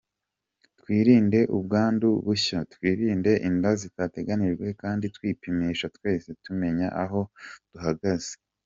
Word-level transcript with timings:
Twirinde 0.79 1.39
ubwandu 1.57 2.07
bushya, 2.25 2.59
twirinde 2.73 3.31
inda 3.47 3.71
zitateganijwe 3.81 4.67
kandi 4.81 5.05
twipimishe 5.15 5.85
twese 5.95 6.29
tumenye 6.43 6.87
aho 7.03 7.21
duhagaze. 7.71 8.33